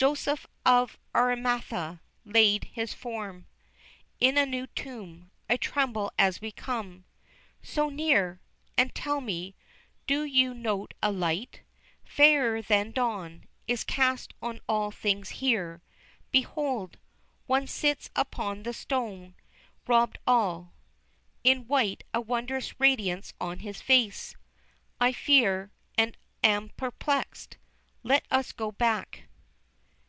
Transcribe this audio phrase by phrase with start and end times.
[0.00, 3.46] Joseph of Arimathea laid his form
[4.18, 5.30] In a new tomb.
[5.46, 7.04] I tremble as we come
[7.62, 8.40] So near!
[8.78, 9.54] and tell me,
[10.06, 11.60] do you note a light,
[12.02, 15.82] Fairer than dawn, is cast on all things here.
[16.30, 16.98] Behold!
[17.46, 19.34] one sits upon the stone,
[19.86, 20.72] robed all
[21.44, 24.34] In white, a wondrous radiance on His face,
[24.98, 27.58] I fear and am perplexed.
[28.02, 29.24] Let us go back.